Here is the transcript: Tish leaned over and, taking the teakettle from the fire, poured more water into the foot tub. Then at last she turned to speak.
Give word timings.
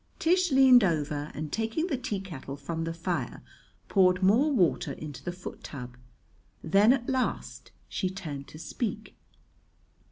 Tish 0.17 0.51
leaned 0.51 0.83
over 0.83 1.29
and, 1.35 1.51
taking 1.51 1.85
the 1.85 1.95
teakettle 1.95 2.55
from 2.57 2.85
the 2.85 2.93
fire, 2.95 3.43
poured 3.87 4.23
more 4.23 4.51
water 4.51 4.93
into 4.93 5.23
the 5.23 5.31
foot 5.31 5.63
tub. 5.63 5.95
Then 6.63 6.91
at 6.91 7.07
last 7.07 7.71
she 7.87 8.09
turned 8.09 8.47
to 8.47 8.57
speak. 8.57 9.15